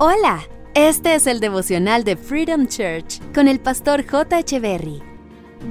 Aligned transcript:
Hola, 0.00 0.42
este 0.74 1.16
es 1.16 1.26
el 1.26 1.40
devocional 1.40 2.04
de 2.04 2.14
Freedom 2.14 2.68
Church 2.68 3.20
con 3.34 3.48
el 3.48 3.58
pastor 3.58 4.06
J. 4.08 4.38
Echeverry. 4.38 5.02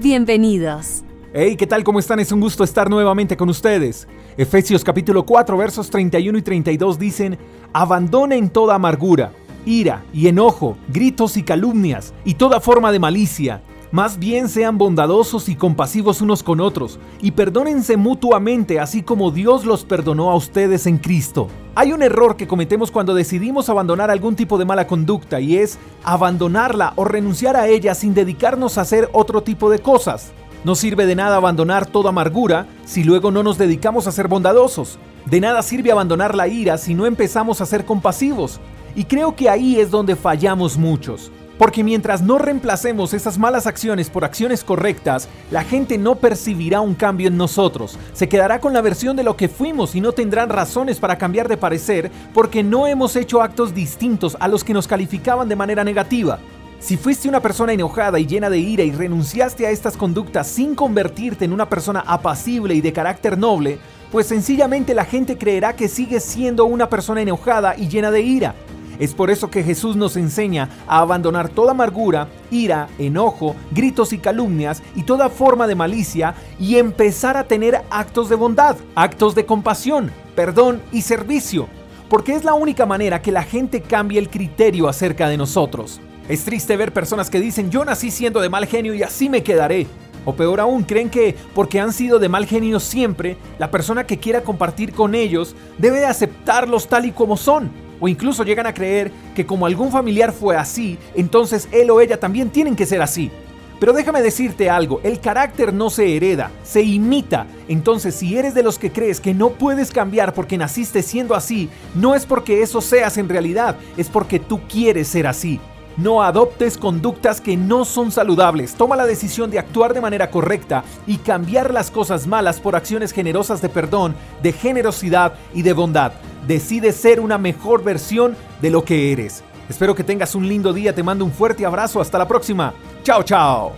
Bienvenidos. 0.00 1.04
Hey, 1.32 1.54
¿qué 1.54 1.64
tal? 1.64 1.84
¿Cómo 1.84 2.00
están? 2.00 2.18
Es 2.18 2.32
un 2.32 2.40
gusto 2.40 2.64
estar 2.64 2.90
nuevamente 2.90 3.36
con 3.36 3.48
ustedes. 3.48 4.08
Efesios 4.36 4.82
capítulo 4.82 5.24
4 5.24 5.56
versos 5.56 5.88
31 5.90 6.38
y 6.38 6.42
32 6.42 6.98
dicen, 6.98 7.38
abandonen 7.72 8.50
toda 8.50 8.74
amargura, 8.74 9.30
ira 9.64 10.02
y 10.12 10.26
enojo, 10.26 10.76
gritos 10.88 11.36
y 11.36 11.44
calumnias 11.44 12.12
y 12.24 12.34
toda 12.34 12.58
forma 12.58 12.90
de 12.90 12.98
malicia 12.98 13.62
más 13.96 14.18
bien 14.18 14.50
sean 14.50 14.76
bondadosos 14.76 15.48
y 15.48 15.56
compasivos 15.56 16.20
unos 16.20 16.42
con 16.42 16.60
otros, 16.60 16.98
y 17.22 17.30
perdónense 17.30 17.96
mutuamente 17.96 18.78
así 18.78 19.02
como 19.02 19.30
Dios 19.30 19.64
los 19.64 19.86
perdonó 19.86 20.30
a 20.30 20.34
ustedes 20.34 20.86
en 20.86 20.98
Cristo. 20.98 21.48
Hay 21.74 21.94
un 21.94 22.02
error 22.02 22.36
que 22.36 22.46
cometemos 22.46 22.90
cuando 22.90 23.14
decidimos 23.14 23.70
abandonar 23.70 24.10
algún 24.10 24.36
tipo 24.36 24.58
de 24.58 24.66
mala 24.66 24.86
conducta 24.86 25.40
y 25.40 25.56
es 25.56 25.78
abandonarla 26.04 26.92
o 26.96 27.06
renunciar 27.06 27.56
a 27.56 27.68
ella 27.68 27.94
sin 27.94 28.12
dedicarnos 28.12 28.76
a 28.76 28.82
hacer 28.82 29.08
otro 29.14 29.42
tipo 29.42 29.70
de 29.70 29.78
cosas. 29.78 30.30
No 30.62 30.74
sirve 30.74 31.06
de 31.06 31.16
nada 31.16 31.36
abandonar 31.36 31.86
toda 31.86 32.10
amargura 32.10 32.66
si 32.84 33.02
luego 33.02 33.30
no 33.30 33.42
nos 33.42 33.56
dedicamos 33.56 34.06
a 34.06 34.12
ser 34.12 34.28
bondadosos. 34.28 34.98
De 35.24 35.40
nada 35.40 35.62
sirve 35.62 35.90
abandonar 35.90 36.34
la 36.34 36.48
ira 36.48 36.76
si 36.76 36.92
no 36.92 37.06
empezamos 37.06 37.62
a 37.62 37.66
ser 37.66 37.86
compasivos. 37.86 38.60
Y 38.94 39.04
creo 39.04 39.34
que 39.34 39.48
ahí 39.48 39.80
es 39.80 39.90
donde 39.90 40.16
fallamos 40.16 40.76
muchos. 40.76 41.32
Porque 41.58 41.82
mientras 41.82 42.22
no 42.22 42.38
reemplacemos 42.38 43.14
esas 43.14 43.38
malas 43.38 43.66
acciones 43.66 44.10
por 44.10 44.24
acciones 44.24 44.62
correctas, 44.62 45.28
la 45.50 45.64
gente 45.64 45.96
no 45.96 46.16
percibirá 46.16 46.80
un 46.80 46.94
cambio 46.94 47.28
en 47.28 47.36
nosotros. 47.36 47.98
Se 48.12 48.28
quedará 48.28 48.60
con 48.60 48.72
la 48.72 48.82
versión 48.82 49.16
de 49.16 49.22
lo 49.22 49.36
que 49.36 49.48
fuimos 49.48 49.94
y 49.94 50.00
no 50.00 50.12
tendrán 50.12 50.50
razones 50.50 50.98
para 50.98 51.16
cambiar 51.16 51.48
de 51.48 51.56
parecer 51.56 52.10
porque 52.34 52.62
no 52.62 52.86
hemos 52.86 53.16
hecho 53.16 53.40
actos 53.40 53.74
distintos 53.74 54.36
a 54.38 54.48
los 54.48 54.64
que 54.64 54.74
nos 54.74 54.86
calificaban 54.86 55.48
de 55.48 55.56
manera 55.56 55.82
negativa. 55.82 56.38
Si 56.78 56.98
fuiste 56.98 57.28
una 57.28 57.40
persona 57.40 57.72
enojada 57.72 58.18
y 58.18 58.26
llena 58.26 58.50
de 58.50 58.58
ira 58.58 58.84
y 58.84 58.92
renunciaste 58.92 59.66
a 59.66 59.70
estas 59.70 59.96
conductas 59.96 60.46
sin 60.46 60.74
convertirte 60.74 61.46
en 61.46 61.54
una 61.54 61.68
persona 61.68 62.04
apacible 62.06 62.74
y 62.74 62.82
de 62.82 62.92
carácter 62.92 63.38
noble, 63.38 63.78
pues 64.12 64.26
sencillamente 64.26 64.94
la 64.94 65.06
gente 65.06 65.38
creerá 65.38 65.74
que 65.74 65.88
sigues 65.88 66.22
siendo 66.22 66.66
una 66.66 66.88
persona 66.90 67.22
enojada 67.22 67.74
y 67.76 67.88
llena 67.88 68.10
de 68.10 68.20
ira. 68.20 68.54
Es 68.98 69.14
por 69.14 69.30
eso 69.30 69.50
que 69.50 69.62
Jesús 69.62 69.96
nos 69.96 70.16
enseña 70.16 70.68
a 70.86 71.00
abandonar 71.00 71.48
toda 71.48 71.72
amargura, 71.72 72.28
ira, 72.50 72.88
enojo, 72.98 73.54
gritos 73.70 74.12
y 74.12 74.18
calumnias 74.18 74.82
y 74.94 75.02
toda 75.02 75.28
forma 75.28 75.66
de 75.66 75.74
malicia 75.74 76.34
y 76.58 76.76
empezar 76.76 77.36
a 77.36 77.44
tener 77.44 77.82
actos 77.90 78.28
de 78.28 78.36
bondad, 78.36 78.76
actos 78.94 79.34
de 79.34 79.44
compasión, 79.44 80.10
perdón 80.34 80.80
y 80.92 81.02
servicio, 81.02 81.68
porque 82.08 82.34
es 82.34 82.44
la 82.44 82.54
única 82.54 82.86
manera 82.86 83.20
que 83.20 83.32
la 83.32 83.42
gente 83.42 83.82
cambie 83.82 84.18
el 84.18 84.30
criterio 84.30 84.88
acerca 84.88 85.28
de 85.28 85.36
nosotros. 85.36 86.00
Es 86.28 86.44
triste 86.44 86.76
ver 86.76 86.92
personas 86.92 87.30
que 87.30 87.40
dicen 87.40 87.70
yo 87.70 87.84
nací 87.84 88.10
siendo 88.10 88.40
de 88.40 88.48
mal 88.48 88.66
genio 88.66 88.94
y 88.94 89.02
así 89.02 89.28
me 89.28 89.42
quedaré. 89.42 89.86
O 90.24 90.34
peor 90.34 90.58
aún, 90.58 90.82
creen 90.82 91.08
que 91.08 91.36
porque 91.54 91.78
han 91.78 91.92
sido 91.92 92.18
de 92.18 92.28
mal 92.28 92.46
genio 92.46 92.80
siempre, 92.80 93.36
la 93.60 93.70
persona 93.70 94.08
que 94.08 94.18
quiera 94.18 94.40
compartir 94.40 94.92
con 94.92 95.14
ellos 95.14 95.54
debe 95.78 96.04
aceptarlos 96.04 96.88
tal 96.88 97.06
y 97.06 97.12
como 97.12 97.36
son 97.36 97.70
o 98.00 98.08
incluso 98.08 98.44
llegan 98.44 98.66
a 98.66 98.74
creer 98.74 99.10
que 99.34 99.46
como 99.46 99.66
algún 99.66 99.90
familiar 99.90 100.32
fue 100.32 100.56
así, 100.56 100.98
entonces 101.14 101.68
él 101.72 101.90
o 101.90 102.00
ella 102.00 102.18
también 102.18 102.50
tienen 102.50 102.76
que 102.76 102.86
ser 102.86 103.02
así. 103.02 103.30
Pero 103.78 103.92
déjame 103.92 104.22
decirte 104.22 104.70
algo, 104.70 105.00
el 105.02 105.20
carácter 105.20 105.72
no 105.74 105.90
se 105.90 106.16
hereda, 106.16 106.50
se 106.64 106.82
imita. 106.82 107.46
Entonces 107.68 108.14
si 108.14 108.36
eres 108.36 108.54
de 108.54 108.62
los 108.62 108.78
que 108.78 108.90
crees 108.90 109.20
que 109.20 109.34
no 109.34 109.50
puedes 109.50 109.90
cambiar 109.90 110.32
porque 110.32 110.56
naciste 110.56 111.02
siendo 111.02 111.34
así, 111.34 111.68
no 111.94 112.14
es 112.14 112.24
porque 112.24 112.62
eso 112.62 112.80
seas 112.80 113.18
en 113.18 113.28
realidad, 113.28 113.76
es 113.98 114.08
porque 114.08 114.38
tú 114.38 114.60
quieres 114.66 115.08
ser 115.08 115.26
así. 115.26 115.60
No 115.98 116.22
adoptes 116.22 116.76
conductas 116.76 117.40
que 117.40 117.56
no 117.56 117.86
son 117.86 118.12
saludables. 118.12 118.74
Toma 118.74 118.96
la 118.96 119.06
decisión 119.06 119.50
de 119.50 119.58
actuar 119.58 119.94
de 119.94 120.02
manera 120.02 120.30
correcta 120.30 120.84
y 121.06 121.16
cambiar 121.18 121.72
las 121.72 121.90
cosas 121.90 122.26
malas 122.26 122.60
por 122.60 122.76
acciones 122.76 123.12
generosas 123.12 123.62
de 123.62 123.70
perdón, 123.70 124.14
de 124.42 124.52
generosidad 124.52 125.34
y 125.54 125.62
de 125.62 125.72
bondad. 125.72 126.12
Decide 126.46 126.92
ser 126.92 127.20
una 127.20 127.38
mejor 127.38 127.82
versión 127.82 128.36
de 128.60 128.70
lo 128.70 128.84
que 128.84 129.12
eres. 129.12 129.42
Espero 129.68 129.94
que 129.94 130.04
tengas 130.04 130.34
un 130.34 130.48
lindo 130.48 130.72
día. 130.72 130.94
Te 130.94 131.02
mando 131.02 131.24
un 131.24 131.32
fuerte 131.32 131.66
abrazo. 131.66 132.00
Hasta 132.00 132.18
la 132.18 132.28
próxima. 132.28 132.72
Chao, 133.02 133.22
chao. 133.22 133.72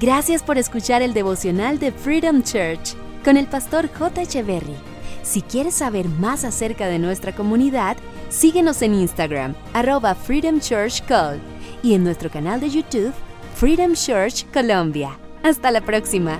Gracias 0.00 0.42
por 0.42 0.58
escuchar 0.58 1.02
el 1.02 1.14
devocional 1.14 1.78
de 1.78 1.92
Freedom 1.92 2.42
Church 2.42 2.94
con 3.24 3.36
el 3.36 3.46
pastor 3.46 3.88
J. 3.92 4.22
Echeverry. 4.22 4.76
Si 5.22 5.42
quieres 5.42 5.74
saber 5.74 6.08
más 6.08 6.44
acerca 6.44 6.86
de 6.86 6.98
nuestra 6.98 7.34
comunidad, 7.34 7.96
síguenos 8.28 8.80
en 8.82 8.94
Instagram, 8.94 9.54
arroba 9.74 10.14
Freedom 10.14 10.60
Church 10.60 11.04
Call 11.06 11.40
y 11.82 11.94
en 11.94 12.04
nuestro 12.04 12.30
canal 12.30 12.60
de 12.60 12.70
YouTube, 12.70 13.12
Freedom 13.54 13.92
Church 13.94 14.46
Colombia. 14.52 15.18
Hasta 15.42 15.70
la 15.70 15.80
próxima. 15.80 16.38